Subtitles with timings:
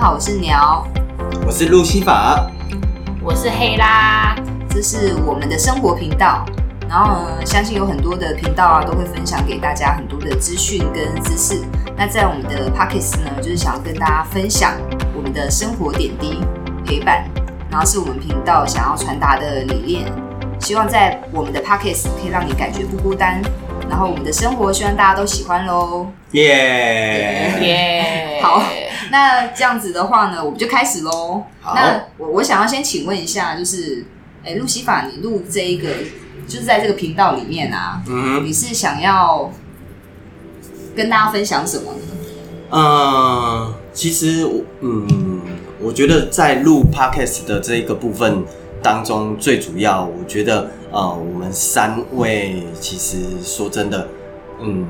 [0.00, 0.82] 好，我是鸟，
[1.46, 2.50] 我是路西法，
[3.22, 4.34] 我是黑啦，
[4.70, 6.42] 这是我们的生活频道。
[6.88, 11.60] 然后呢，相信有很多的频道啊，都会分享给大家很多的资讯跟知识。
[11.98, 14.72] 那在我们的 Pockets 呢，就是想要跟大家分享
[15.14, 16.40] 我们的生活点滴
[16.86, 17.28] 陪伴，
[17.70, 20.10] 然后是我们频道想要传达的理念。
[20.60, 23.42] 希望在我们的 Pockets 可以让你感觉不孤单。
[23.90, 26.06] 然后我们的生活，希望大家都喜欢喽！
[26.30, 28.62] 耶耶，好，
[29.10, 31.42] 那这样子的话呢，我们就开始喽。
[31.64, 34.04] 那我我想要先请问一下，就是
[34.44, 35.88] 哎，路西法，你录这一个，
[36.46, 39.52] 就是在这个频道里面啊，嗯，你是想要
[40.96, 41.98] 跟大家分享什么呢？
[42.70, 45.40] 嗯，其实我嗯，
[45.80, 48.44] 我觉得在录 podcast 的这一个部分。
[48.82, 54.08] 当中最主要，我觉得，呃，我们三位其实说真的，
[54.58, 54.86] 嗯，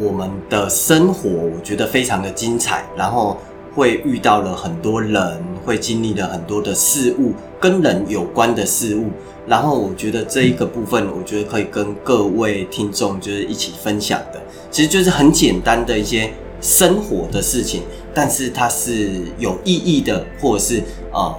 [0.00, 3.36] 我们的生活我觉得非常的精彩，然后
[3.74, 9.10] 会遇到了很多人，会经历了很多的事物，跟人有关的事物，
[9.46, 14.40] 然后我觉得这一个部分，我觉得可以跟各位听众就是一起分享的，
[14.70, 17.82] 其实就是很简单的一些生活的事情，
[18.14, 21.34] 但是它是有意义的，或者是呃。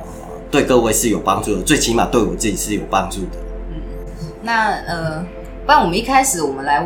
[0.52, 3.38] 对各位是有帮助的，最起码对我自己是有帮助的。
[3.70, 3.76] 嗯，
[4.42, 5.23] 那呃，
[5.64, 6.84] 不然我们一开始我们来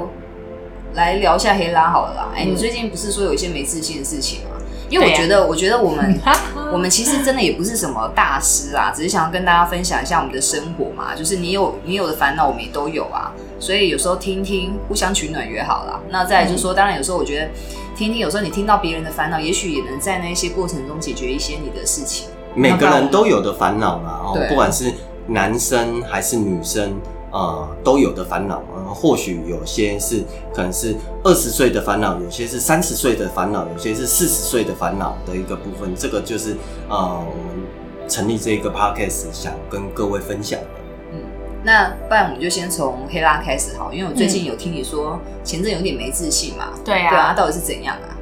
[0.96, 2.30] 来聊一下黑拉好了啦。
[2.36, 4.50] 哎，你最近不是说有一些没自信的事情吗？
[4.90, 6.20] 因为我觉得，我觉得我们
[6.72, 11.16] 我们其实真的也不是什么大师啊，只是想要跟大家分享一下我们的生活嘛。
[11.16, 13.32] 就是你有你有的烦恼，我们也都有啊。
[13.60, 16.00] 所以有时候听听，互相取暖也好啦。
[16.10, 17.50] 那再就是说，当然有时候我觉得
[17.96, 22.28] 听听，有时候你听到别人的烦恼，也许也能在那些过程中解决一些你的事情。
[22.54, 24.94] 每个人都有的烦恼嘛，哦，不管是
[25.26, 26.94] 男生还是女生，
[27.34, 28.62] 呃，都有的烦恼。
[28.76, 35.94] 呃，或许有些是可能是二十岁的烦恼，有些是三十岁的烦恼，有些是四十岁的烦恼的一个部分。
[35.96, 36.56] 这个就是
[36.88, 40.68] 呃，我们成立这个 podcast 想跟各位分享的。
[41.12, 41.20] 嗯，
[41.64, 46.70] 那不然我们就先从黑拉开始好，因为我最近有听你说前阵有点没自信嘛。
[46.86, 48.14] 对啊，对啊，到底是怎样啊？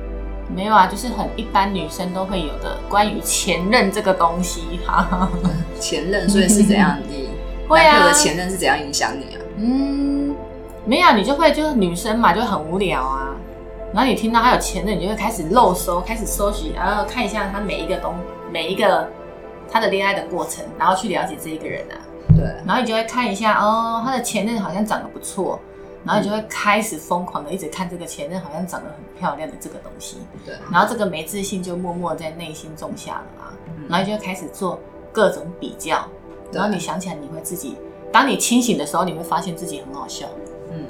[0.54, 5.30] 没有啊，就是很一般女生都会有的关于前任这个东西哈。
[5.80, 6.98] 前任，所以是怎样？
[7.10, 7.30] 你
[7.76, 9.42] 男朋友的前任是怎样影响你啊？
[9.58, 10.36] 嗯，
[10.86, 13.36] 没有，你就会就是女生嘛，就很无聊啊。
[13.94, 18.16] 然后你听到他有前任，你就会开始漏搜，开始搜寻，然后看一下他每一个东
[18.52, 19.08] 每一个
[19.70, 21.96] 他的恋爱的过程，然后去了解这一个人啊。
[22.36, 22.46] 对。
[22.66, 25.60] 然后你就会看一下，哦，他的前任好像长得不错。
[26.04, 30.56] 然后你就会开始疯狂的一直看这个前任好像长得很漂亮的这个东西，对。
[30.72, 33.54] 然后这个没自信就默默在内心种下了嘛。
[33.88, 34.80] 然后你就开始做
[35.12, 36.04] 各种比较，
[36.52, 37.76] 然后你想起来你会自己，
[38.12, 40.28] 当你清醒的时候，你会发现自己很好笑。
[40.72, 40.86] 嗯。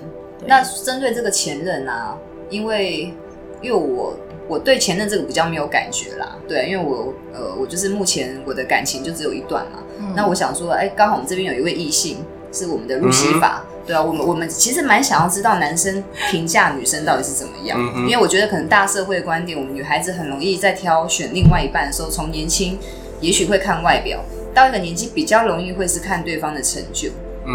[0.46, 2.18] 那针对这个前任啊，
[2.50, 3.14] 因为
[3.62, 4.16] 因为我
[4.48, 9.80] 我对前任这个比较没有感觉啦，对，因为我呃我就是目前我的感情就只有一段嘛。
[10.16, 12.18] 那我想说，哎，刚好我们这边有一位异性
[12.52, 13.64] 是我们的路西法。
[13.84, 22.78] 对啊，我们我们其实蛮想要知道男生评价女生到底是怎么样，因为我觉得可能大社会的观点，我们女孩子很容易在挑选另外一半的时候，从年轻
[23.20, 24.24] 也许会看外表，
[24.54, 27.10] 到一个年纪比较容易会是看对方的成就，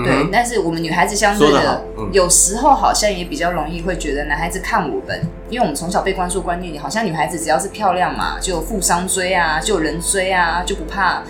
[0.04, 0.28] 对。
[0.32, 11.22] 但是我们女孩子相对的，有时候好像也比较容易会觉得男孩子看我们，因为我们从小被灌输观念，好像女孩子只要是漂亮嘛，就有富商追啊，就有人追啊，就不怕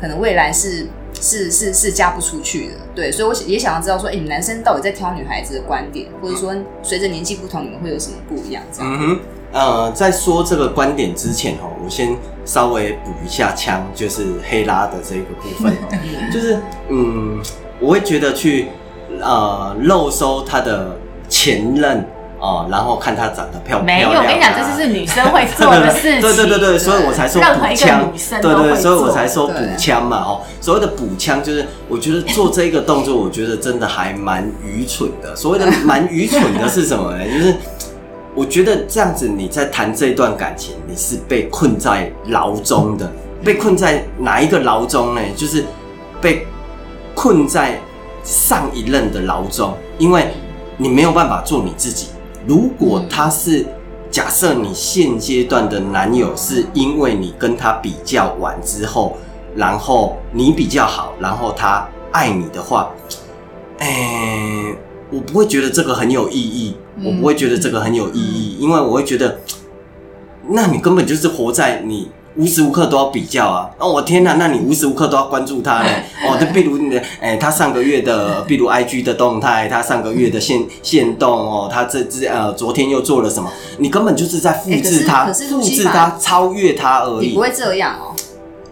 [0.00, 0.86] 可能未来是。
[1.20, 8.60] 是是是嫁不出去的，对，所以我也想要知道说，哎，你们男生到底在挑女孩子的观点，或者说随着年纪不同，你们会有什么不一样？
[8.80, 9.20] 嗯哼，
[9.52, 15.72] 呃，在说这个观点之前哦，我先稍微补一下枪，就是黑拉的这个部分，
[16.32, 16.58] 就是
[16.88, 17.40] 嗯，
[17.80, 18.68] 我会觉得去
[19.20, 20.96] 呃漏收他的
[21.28, 22.06] 前任。
[22.44, 24.00] 哦，然后看她长得漂不漂亮？
[24.00, 26.20] 没有，我跟你讲，这就是女生会做的事情。
[26.20, 28.10] 对对对对，所以我才说补枪。
[28.42, 30.16] 对对，所以我才说补枪嘛。
[30.16, 35.36] 哦，所谓的补枪，就是我觉得做这个动作，我觉得真的还蛮愚蠢的。
[35.36, 37.24] 所谓的蛮愚蠢的是什么呢？
[37.24, 37.54] 就是
[38.34, 43.10] 我觉得这样子你在谈这段感情，你是被困在牢中的。
[43.44, 45.20] 被困在哪一个牢中呢？
[45.36, 45.64] 就是
[46.20, 46.46] 被
[47.14, 47.80] 困在
[48.22, 50.28] 上一任的牢中，因为
[50.76, 52.08] 你没有办法做你自己。
[52.46, 53.66] 如果他是
[54.10, 59.16] 假设你现阶段的男友是因为你跟他比较晚之后，
[59.56, 62.90] 然后你比较好，然后他爱你的话，
[63.78, 64.74] 哎，
[65.12, 66.74] 我不会觉得这个很有意义，
[67.04, 69.38] 我不会觉得这个很有意义，因为我会觉得，
[70.48, 73.68] 那你根本就是活在你无时无刻都要比较啊！
[73.78, 75.88] 哦，我天哪，那你无时无刻都要关注他呢？
[76.26, 83.50] 哦，就比如你的，哎，他上个月的，比如 IG 的动态，他上个月的现现 动哦，他这这呃，昨天又做了什么？
[83.76, 87.26] 你根本就是在复制他，复制他，超越他而已。
[87.28, 88.11] 你不会这样哦？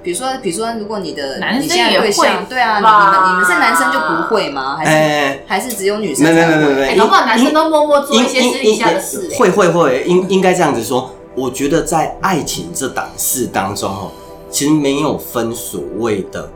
[0.03, 2.11] 比如说，比如说，如果你的男生也会，
[2.49, 4.77] 对啊，你们你们是男生就不会吗？
[4.77, 6.25] 还是还是只有女生？
[6.25, 9.29] 没没没没没，搞不好男生都默默做一些私底下的事。
[9.37, 11.11] 会会会，应应该这样子说。
[11.37, 14.11] 我觉得在爱情这档事当中，哦，
[14.51, 16.51] 其实没有分所谓的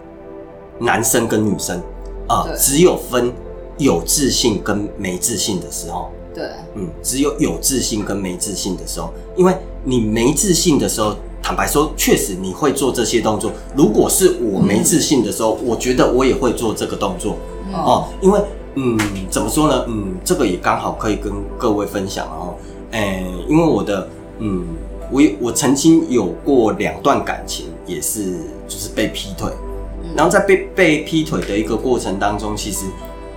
[0.81, 1.81] 男生跟女生
[2.27, 3.33] 啊，只有分
[3.79, 6.11] 有自信跟没自信的时候。
[6.35, 6.45] 对，
[6.75, 11.15] 嗯，只有有自信跟没自信的时候，因为你没自信的时候，
[11.45, 13.53] 坦白说，确实你会做这些动作。
[13.77, 17.37] 如果是我没自信的时候，我觉得我也会做这个动作
[17.71, 18.41] 哦，因为，
[18.77, 18.99] 嗯，
[19.29, 19.85] 怎么说呢？
[19.87, 22.55] 嗯，这个也刚好可以跟各位分享哦，
[22.93, 24.09] 诶，因为我的。
[24.41, 24.65] 嗯，
[25.13, 29.49] 我我曾经有过两段感情，也是就是被劈腿，
[30.17, 32.87] 然后在被被劈腿的一个过程当中，其实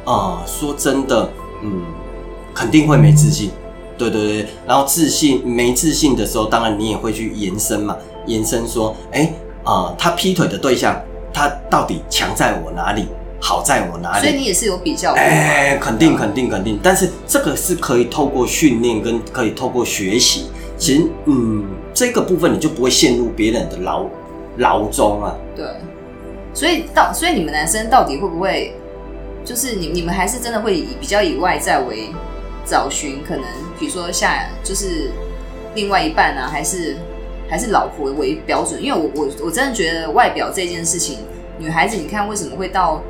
[0.05, 1.29] 啊，说真的，
[1.61, 1.83] 嗯，
[2.51, 3.51] 肯定会没自信，
[3.97, 9.33] 对对对，然后自信没自信的时候，当然你也会去延伸嘛，延伸说，哎
[9.63, 11.01] 啊，他劈腿的对象，
[11.33, 13.07] 他到底强在我哪里，
[13.41, 14.21] 好在我哪里？
[14.21, 20.45] 所以你也是有比较，哎，肯定肯定肯定，但是这个是可以透过训练跟可以透过学习。
[20.77, 24.05] 其实，嗯，这个部分你就不会陷入别人的牢
[24.57, 25.35] 牢中啊。
[25.55, 25.65] 对，
[26.53, 28.75] 所以到所以你们男生到底会不会，
[29.43, 32.09] 就是你你们还是真的会以比较以外在为
[32.69, 33.43] 找寻可能，
[33.79, 35.09] 比如说下就是
[35.75, 36.97] 另外一半啊，还是
[37.49, 38.81] 还是老婆为标准？
[38.83, 41.19] 因为我我我真的觉得外表这件事情，
[41.57, 43.01] 女孩子你看为什么会到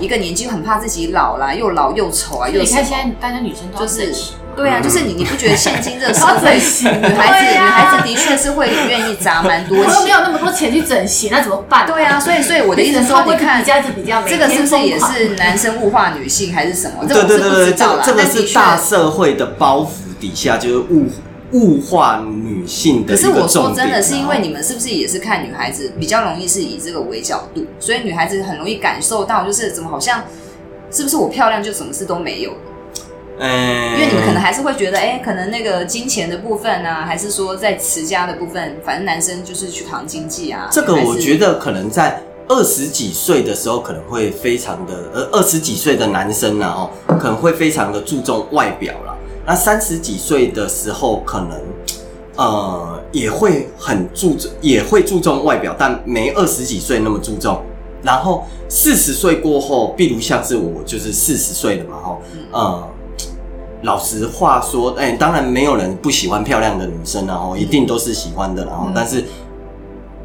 [0.00, 2.48] 一个年纪很怕自己老啦，又老又丑啊？
[2.48, 4.12] 你看现在大家女生都是。
[4.56, 11.86] 对啊，就是你，你不觉得现今这个 社会，女孩子，女孩子的确是会愿意砸蛮多钱，我没有那么多钱去整形，那怎么办？
[11.86, 17.06] 对啊，所以，所以我的意思说，你看，这比较这个是不是也是男生物化女性，还是什么？
[17.06, 19.88] 对对对对，这这个是大社会的包袱
[20.20, 21.06] 底下，就是物
[21.52, 23.14] 物化女性的。
[23.14, 30.22] 可是我说真的是因为你们是不是也是看女孩子比较容易是以这个为角度，所以女孩子很容易感受到，就是怎么好像
[30.90, 32.52] 是不是我漂亮就什么事都没有。
[33.38, 40.68] 嗯，因为你们可能还是会觉得，哎，可能那个金钱的部分呢，还是说在持家的部分，反正男生就是去扛经济啊。
[40.70, 46.88] 这个我觉得可能在二十几岁的时候，可能会非常的，呃，二十几岁的男生呢，哦，
[47.18, 49.18] 可能会非常的注重外表了。
[49.44, 51.60] 那三十几岁的时候，可能
[52.36, 57.60] 呃也会很注重，也会注重外表，但没二十几岁那么注重。
[58.00, 62.18] 然后四十岁过后，比如像是我，就是四十岁了嘛，哈，
[62.52, 62.93] 嗯。
[63.84, 69.22] 老实话说，哎，当然没有人不喜欢漂亮的女生，然后一定都是喜欢的，然后，但是，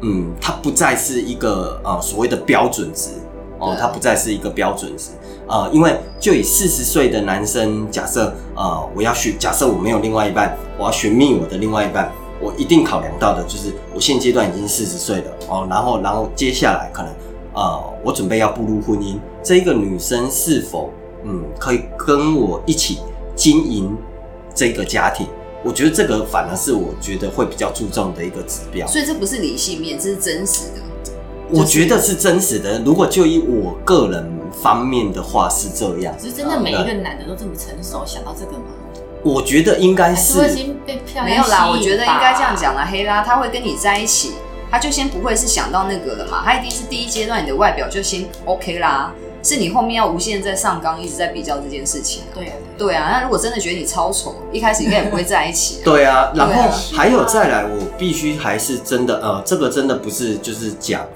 [0.00, 3.10] 嗯，它不再是一个呃所谓的标准值
[3.58, 5.10] 哦，它不再是一个标准值
[5.46, 12.10] 呃，因为就以四十岁的男生，假设呃我要寻，假设我没有另外一半，我要寻觅我的另外一半，
[12.40, 17.12] 我一定考量到的就是我现阶段已经四十岁了哦，然后，然后接下来可能
[17.52, 20.90] 呃我准备要步入婚姻，这一个女生是否
[21.26, 23.00] 嗯可以跟我一起。
[23.40, 23.96] 经营
[24.54, 25.26] 这个家庭，
[25.64, 28.86] 我觉得这个反而是我觉得会比较注重的一个指标。
[28.86, 30.82] 所以这不是理性面，这是真实的。
[31.48, 32.78] 我觉得是真实的。
[32.80, 36.14] 如果就以我个人方面的话是这样。
[36.20, 38.66] 是真的每一个男的都这么成熟，想到这个吗？
[39.24, 40.38] 我觉得应该是。
[41.24, 42.84] 没有啦，我觉得应该这样讲了。
[42.84, 44.32] 黑拉他会跟你在一起，
[44.70, 46.42] 他就先不会是想到那个了嘛。
[46.44, 49.14] 他一定是第一阶段你的外表就先 OK 啦。
[49.42, 52.24] 是你后面要无限在上纲，一直在比较这件事情。
[52.34, 53.10] 对啊，对啊。
[53.10, 55.80] 那如果真的觉得你超丑，一开始应该也不会在一起。
[55.84, 61.06] 对啊，然后还有再来，我必须还是真的，呃，这个真的不是就是讲，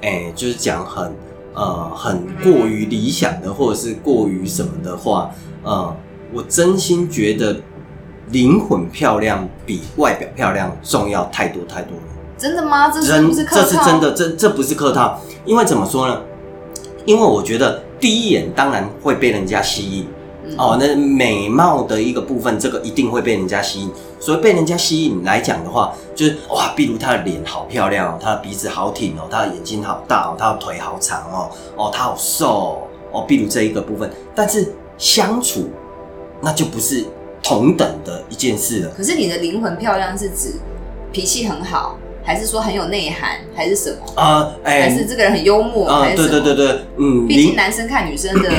[0.00, 1.12] 哎，就是讲很
[1.54, 5.30] 呃很过于理想的，或者是过于什么的话，
[5.62, 5.94] 呃，
[6.32, 7.56] 我真心觉得
[8.30, 12.02] 灵魂漂亮比外表漂亮重要太多太多了。
[12.36, 12.90] 真的吗？
[12.90, 13.62] 这是不是客套？
[13.62, 16.20] 这是真的，这这不是客套，因为怎么说呢？
[17.04, 20.06] 因为我觉得第一眼当然会被人家吸引，
[20.56, 23.90] 哦，那美貌的一个部分，这个一定会被人家吸引。
[24.18, 34.10] 所以被人家吸引来讲的话，就是哇，比如她的脸好漂亮哦，她的鼻子好挺哦，她的眼睛好大哦，她的腿好长哦，哦，她好瘦哦，比如这一个部分。
[34.34, 35.68] 但是相处
[36.40, 37.04] 那就不是
[37.42, 38.90] 同等的一件事了。
[38.96, 40.54] 可是你的灵魂漂亮是指
[41.12, 41.98] 脾气很好。
[42.24, 44.20] 还是说很有内涵，还是什么？
[44.20, 47.28] 啊，哎，还是这个人很幽默，还是对对对对，嗯。
[47.28, 48.50] 毕竟男生看女生的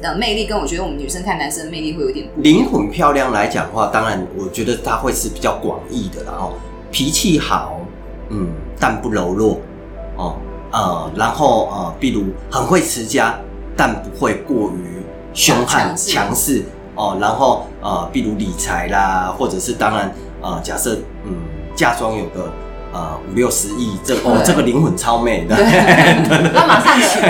[0.00, 2.26] 呃魅力，跟我觉得我们女生看男生的魅力会有点。
[2.36, 6.52] 灵魂漂亮来讲的话，当然我觉得他会是比较广义的，然后
[6.92, 7.80] 脾气好，
[8.30, 8.48] 嗯
[8.78, 9.58] 但不柔弱
[10.16, 10.36] 哦，
[10.70, 13.38] 呃，然后呃，比如很会持家，
[13.76, 16.10] 但不会过于凶悍强势。
[16.10, 16.62] 强势
[16.94, 21.34] 哦，然后呃，比如理财啦，或者是当然呃，假设嗯
[21.74, 22.52] 嫁妆有个
[22.94, 25.54] 呃五六十亿，这哦这个灵魂超美的，
[26.54, 27.20] 那马上去，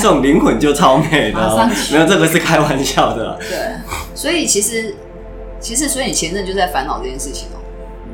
[0.00, 3.36] 这种灵魂就超美的、没有这个是开玩笑的。
[3.40, 3.58] 对，
[4.14, 4.94] 所以其实
[5.60, 7.58] 其实所以你前任就在烦恼这件事情哦、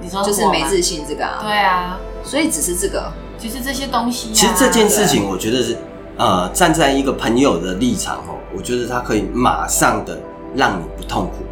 [0.00, 4.34] 你说就是没自信这个啊，对啊，所以只是这个，其实这些东西、啊。
[4.34, 5.76] 其实这件事情，我觉得是
[6.16, 10.18] 呃，站在一个朋友的立场哦，我觉得他可以马上的
[10.56, 11.44] 让你不痛苦。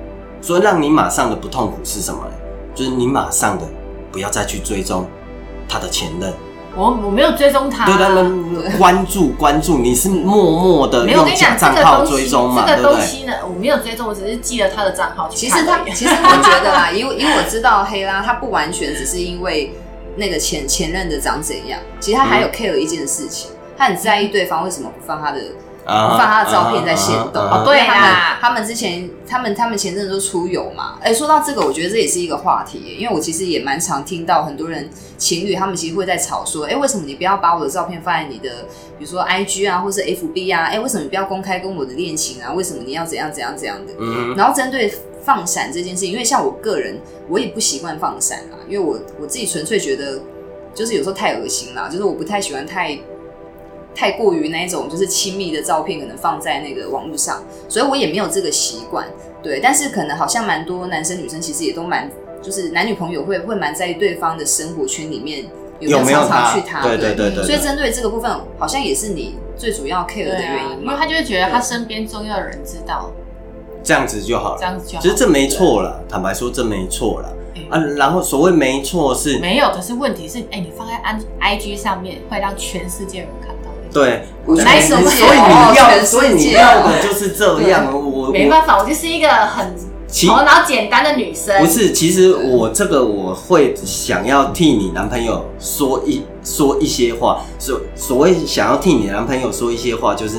[0.42, 2.30] 所以让你马上的不痛苦是什么呢？
[2.74, 3.64] 就是你马上的
[4.12, 5.06] 不要再去追踪
[5.68, 6.32] 他的前任，
[6.76, 12.92] 我我没有追踪他、对他们关注关注，你是默默的没有，跟用假账号追踪嘛，这个？
[12.92, 15.64] 东西呢，我没有追踪，我只是记了他的账号其实。
[15.64, 19.72] 他其实我觉得啦，因为因为我知道黑拉他不完全只是因为
[20.16, 27.42] 那个前前任的长怎样，其实他还有 care 一件事情，他很在意对方为什么不放他的啊放他的照片在线动。
[27.42, 30.98] 啊啊啊哦对他们啦他们之前他们他们前阵子都出游嘛。
[31.02, 38.66] 哎、说到这个，我觉得这也是一个话题，因为我其实也蛮常听到很多人情侣他们其实会在吵说，哎、为什么你不要把我的照片放在你的，
[38.98, 40.64] 比如说 IG 啊，或是 FB 啊？
[40.64, 42.52] 哎、为什么你不要公开跟我的恋情啊？
[42.52, 43.92] 为什么你要怎样怎样怎样的？
[43.98, 44.92] 嗯然后针对
[45.24, 50.18] 放闪这件事情，因为像我个人，我也不习惯放闪啊，因为我我自己纯粹觉得，
[50.74, 52.98] 就是有时候太恶心了，就是我不太喜欢太
[53.94, 59.06] 太过于那一种就是亲密的照片，可能放在那个网络上，所以我也没有这个习惯。
[59.42, 62.10] 对，但是可能好像蛮多男生女生其实也都蛮，
[62.42, 65.44] 就是男女朋友会会蛮在意对方的生活圈里面
[65.78, 70.82] 有有没有常常他去他，对对对对对所以针对这个部分，好像也是你最主要 care 的原因嘛。
[70.82, 73.10] 因为他就会觉得他身边重要的人知道，
[73.82, 74.56] 这样子就好了。
[74.58, 75.02] 这样子就好。
[75.02, 77.28] 其实这没错了，坦白说这没错啦。
[77.54, 83.59] 哎啊，然后所谓没错是，没有，可是问题是，哎、你放在安 I G 上面会让全世界人看到。
[83.92, 87.92] 对，所以哦你要，所以你要的就是这样。
[87.92, 89.74] 我我没办法，我就是一个很
[90.06, 91.60] 其头脑简单的女生。
[91.60, 100.38] 不是，其实我这个我会想要替你男朋友说一说一些话，所所谓想要替你男朋友说一些话，就是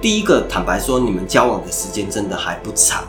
[0.00, 3.02] 第一个，坦白说，你们交往的时间真的还不长，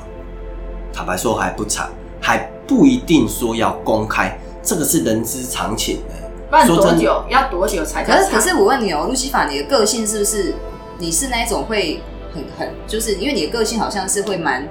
[0.94, 1.90] 坦白说还不长，
[2.20, 6.25] 还不一定说要公开，这个是人之常情的。
[6.56, 7.22] 不然说多久？
[7.30, 10.54] 要多久才可是可是我问你哦，路西法，你的个性是不是
[11.00, 12.00] 你是那一种会
[12.34, 14.66] 很很，就是因为你的个性好像是会蛮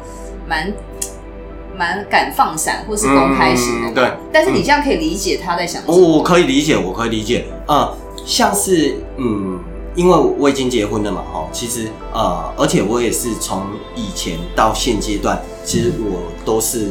[0.49, 0.73] 蛮
[1.77, 6.09] 蛮敢放闪或是公开型的、嗯对但是你这样可以理解他在想什我么。
[6.17, 9.61] 我可以理解，我可以理解，呃，像是嗯，
[9.95, 13.63] 因为我已经结婚了嘛，哈，其实呃，而且我也是从
[13.95, 16.89] 以前到现阶段，其实我都是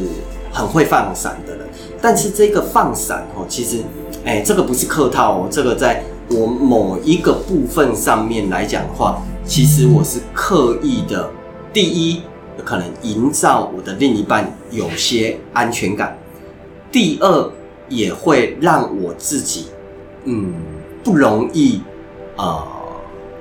[0.53, 1.67] 很会放闪的人，
[1.99, 3.79] 但是这个放闪哦，其实，
[4.23, 11.27] 哎、这个不是客套哦，这个在我某一个部分上面来讲的话，其实我是刻意的，
[11.73, 12.21] 第一，
[12.63, 16.15] 可能营造我的另一半有些安全感。
[16.91, 17.51] 第二，
[17.89, 19.65] 也会让我自己，
[20.25, 20.53] 嗯，
[21.03, 21.81] 不容易
[22.37, 22.63] 呃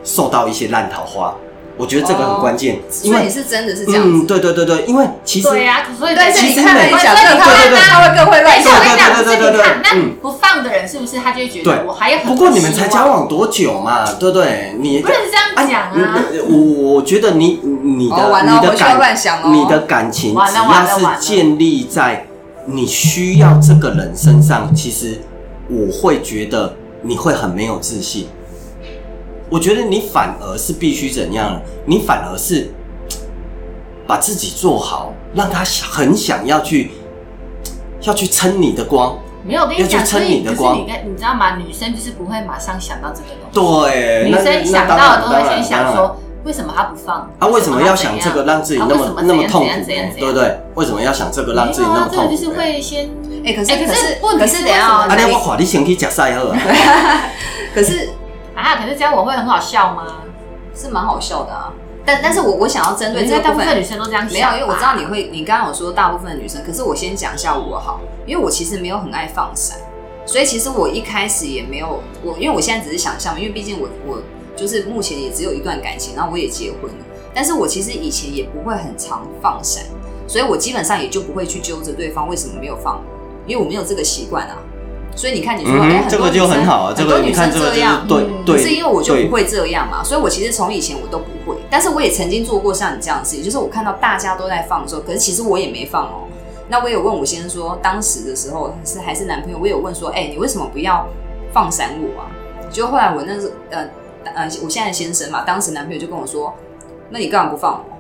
[0.03, 1.37] 受到一些烂桃花。
[1.83, 4.27] 我觉得这个很关键，因为所以你是真的是这样嗯，子。
[4.29, 14.77] 对对对对，因为其实对呀、所以但是其实你看了每你讲这个，所以你他会对对对他会更会乱等一下，我跟你讲，对对对对对是你看，那嗯不放的人是不是他就会觉对得我还有很多不过你们才希望交往多久嘛，对不对？
[14.79, 16.25] 你不能这样讲啊！
[16.31, 22.27] 你我我觉得你你的、哦完了你的回去要感乱想哦你的感情完了只要了完了是建立在
[22.67, 25.21] 你需要这个人身上，其实
[25.69, 28.29] 我会觉得你会很没有自信。
[29.53, 31.61] 我觉得你反而是必须怎样？
[31.85, 32.73] 你反而是
[34.09, 36.91] 把自己做好，让他很想要去
[38.01, 39.19] 要去撑你的光。
[39.45, 41.57] 没有，我跟你讲，要去所以可是撑你的光你跟你知道吗？
[41.57, 47.29] 女生就是不会马上想到这个东西，对，女生想到的都会先想，说，为什么他不放？
[47.39, 50.59] 啊，为什么要想这个让自己那么、那么痛苦怎样怎样对不对？
[50.77, 52.31] 为什么要想这个让自己那么痛苦？
[52.31, 53.11] 这个就是会先，
[53.45, 56.57] 哎可是可哎可是问题可是等一下哦啊，那我划你先去吃赛好啊。
[57.75, 58.09] 可是
[58.55, 60.19] 啊，可是这样我会很好笑吗？
[60.75, 61.73] 是蛮好笑的啊。
[62.05, 65.05] 但但是我我想要针对因这个部分为大部分女生都这样想，没有，因为我知道你。
[65.05, 69.79] 会，你刚刚有说大部分的女生，可是我先讲一下我好，因为我其实没有很爱放闪，
[70.27, 74.21] 所以其实我一开始也没有我，因为我现在只是想象，因为毕竟我我
[74.57, 79.85] 就是目前也只有一段感情，然后我也结婚了，但是我其实以前也不会很常放闪，
[80.27, 83.01] 所以我基本上也就不会去揪着对方为什么没有放，
[83.47, 84.59] 因为我没有这个习惯啊。
[85.15, 88.07] 所以你看，你说，嗯哎、很这个就多女生很好啊这个很多女生你看这个就是这样，
[88.47, 96.25] 对是因为我就不会这样嘛，所以我其实从以前我都不会，但是我也曾经做过像你这样的事情，就是我看到大家都在放的时候，可是其实我也没放哦。
[96.69, 101.07] 那我有问我先生说，当时的时候是还是男朋友，我有问说，哎、你为什么不要
[101.53, 102.27] 放闪我啊。
[102.71, 103.87] 就后来我那是呃
[104.25, 106.55] 呃，我现在的先生嘛，当时男朋友就跟我说，
[107.11, 107.99] 那你干嘛不放我？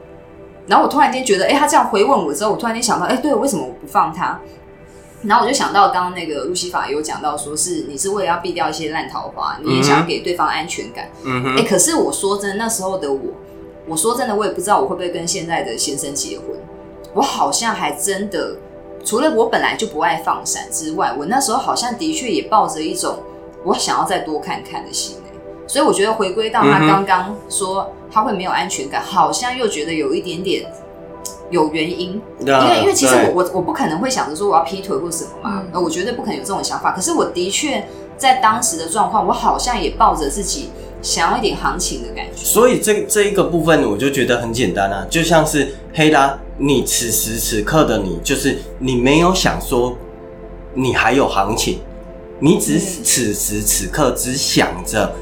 [0.66, 4.40] 然后我突然间觉得，哎，他这样回问我之后，我突然间想到，哎，对，为什么我不放他？
[5.24, 11.08] 然后我就想到刚刚那个路西法有讲到，说是你是为了要避掉一些烂桃花，你也想要给对方安全感。
[11.24, 11.56] 嗯哼。
[11.56, 13.20] 哎，可是我说真的，那时候的我，
[13.86, 16.46] 我说真的，我也不知道我会不会跟现在的先生结婚。
[17.14, 18.56] 我好像还真的，
[19.04, 23.20] 除了我本来就不爱放闪之外，我那时候好像的确也抱着一种
[23.64, 25.16] 我想要再多看看的心。
[25.68, 30.66] 所以我觉得回归到他刚刚说他会没有安全感，好像又觉得有一点点。
[31.52, 36.92] 有原因，因为因为其实我我我不可能会想着说我要劈腿或什么嘛，呃，我绝对不可能有这种想法。
[36.92, 40.70] 可是我的确在当时的状况，我好像也抱着自己
[41.02, 42.42] 想要一点行情的感觉。
[42.42, 49.94] 所以这这一个部分，我就觉得很简单啊，就像是黑拉，你此时此刻的你，就是你没有想说
[50.72, 51.80] 你还有行情，
[52.38, 55.14] 你只此时此刻只想着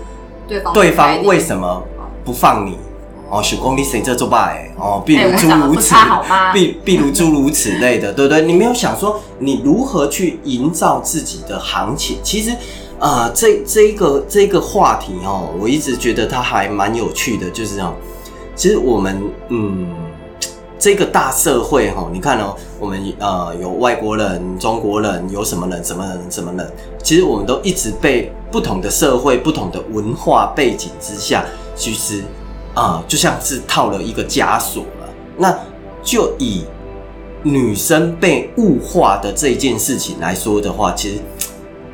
[0.46, 1.82] 对方对方为什么
[2.24, 2.78] 不放你。
[3.30, 4.68] 哦，许功你谁这做败？
[4.76, 5.94] 哦，比如诸如此，
[6.52, 8.42] 比比如诸如此类的，对不对？
[8.42, 12.18] 你没有想说你如何去营造自己的行情？
[12.24, 12.52] 其实，
[12.98, 17.94] 呃，这这一个这个话题哦，我一直觉得它还蛮有趣的，就是这样。
[18.56, 19.86] 其实我们，嗯，
[20.76, 26.68] 这个大社会哈，你看哦，我们呃有外国人、中国人，有什么人、什么人、什么人，
[27.00, 31.44] 其实我们都一直被不同的社会、不同的文化背景之下，
[31.76, 32.24] 其实。
[32.74, 35.08] 啊，就像是套了一个枷锁了。
[35.36, 35.58] 那
[36.02, 36.64] 就以
[37.42, 41.18] 女生被物化的这一件事情来说的话，其实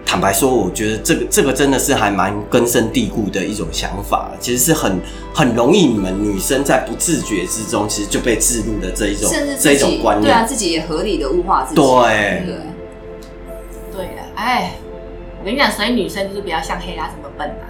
[0.05, 4.31] 坦白说，我觉得这个这个真的是还蛮根深蒂固的一种想法。
[4.39, 5.01] 其实是很
[5.35, 9.31] 很容易，你们女生在不自觉之中，其实就被植入的这一种
[9.61, 11.81] 这一种观念，对啊，自己也合理的物化自己。
[11.81, 12.55] 对对
[13.93, 14.75] 对的，哎，
[15.41, 17.67] 我跟你讲，所以女生就是不要像黑鸭这么笨啊。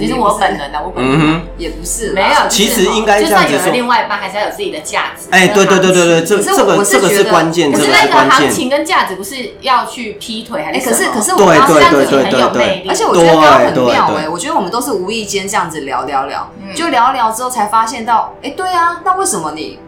[0.00, 2.48] 其实我本人的，我本人也不是，没有。
[2.48, 5.28] 其实应该这样子说，另外一半还是要有自己的价值。
[5.30, 10.90] 哎，对对对对对，这这个这个是关键，可是那个行情跟价值不是要去劈腿还是？
[10.90, 19.78] 可是可是我们这样子很有魅力，而且我觉得刚刚很妙哎，我觉得我们都是无意间这样子聊聊聊，就聊聊之后才发现到，哎，对啊，那为什么你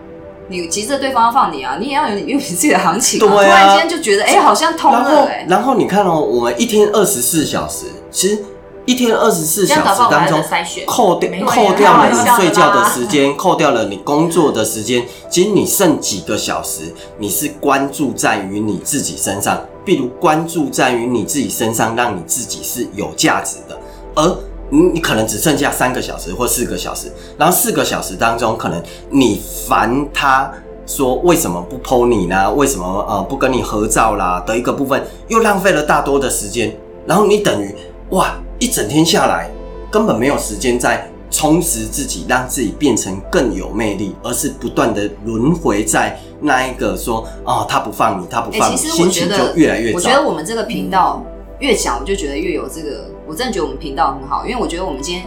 [0.48, 1.76] 你急着对方要放你啊？
[1.80, 5.46] 你也要有有你自己的行情，突然间就觉得哎，好像通了哎。
[5.48, 8.44] 然后你看哦，我们一天二十四小时，其实。
[8.88, 10.42] 一天二十四小时当中，
[10.87, 23.79] 扣掉扣掉了你睡觉的时间， 扣掉了你工作的时间，其实你剩几个小时，你是关注在于你自己身上，比如关注在于你自己身上，让你自己是有价值的。
[24.14, 24.27] 而
[24.70, 30.51] 你你可能只剩下三个小时或四个小时，然后四个小时当中，可能你烦他
[30.87, 32.51] 说为什么不 po 你呢？
[32.55, 34.42] 为什么呃不跟你合照啦？
[34.46, 36.74] 的一个部分，又浪费了大多的时间，
[37.05, 37.77] 然后你等于
[38.12, 38.35] 哇。
[38.58, 39.50] 一整天下来，
[39.90, 51.22] 根本没有时间在充实自己，让自己变成更有魅力，而是不断的轮回在那一个说哦，他不放你，他不放你，心情就越来越我觉得我们这个频道
[51.60, 55.26] 越讲，我就觉得越有这个，我真的觉得我们频道很好，因为我觉得我们今天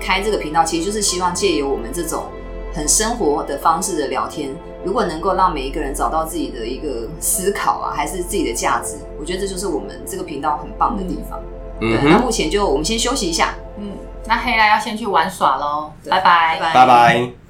[0.00, 2.24] 开这个频道，其实就是希望借由我们这种
[2.74, 4.50] 很生活的方式的聊天，
[4.84, 11.40] 如果能够让每一个人找到自己的一个思考啊，还是自己的价值，我觉得这就是我们这个频道很棒的地方。
[11.80, 13.54] 对，那目前就我们先休息一下。
[13.78, 13.92] 嗯，
[14.26, 17.47] 那黑拉要先去玩耍喽，拜拜，拜拜。